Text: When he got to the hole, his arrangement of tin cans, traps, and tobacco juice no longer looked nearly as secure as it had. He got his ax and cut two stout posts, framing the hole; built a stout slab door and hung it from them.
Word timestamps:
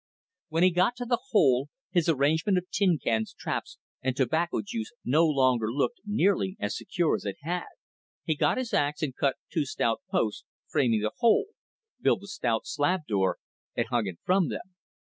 When 0.49 0.63
he 0.63 0.71
got 0.71 0.95
to 0.95 1.05
the 1.05 1.19
hole, 1.29 1.69
his 1.91 2.09
arrangement 2.09 2.57
of 2.57 2.67
tin 2.71 2.97
cans, 2.97 3.35
traps, 3.37 3.77
and 4.01 4.15
tobacco 4.17 4.63
juice 4.65 4.91
no 5.05 5.27
longer 5.27 5.71
looked 5.71 5.99
nearly 6.03 6.57
as 6.59 6.75
secure 6.75 7.13
as 7.13 7.23
it 7.23 7.37
had. 7.43 7.67
He 8.23 8.33
got 8.35 8.57
his 8.57 8.73
ax 8.73 9.03
and 9.03 9.15
cut 9.15 9.35
two 9.51 9.63
stout 9.67 10.01
posts, 10.09 10.43
framing 10.67 11.01
the 11.01 11.11
hole; 11.19 11.49
built 12.01 12.23
a 12.23 12.27
stout 12.27 12.61
slab 12.65 13.01
door 13.07 13.37
and 13.75 13.89
hung 13.89 14.07
it 14.07 14.17
from 14.25 14.49
them. 14.49 14.73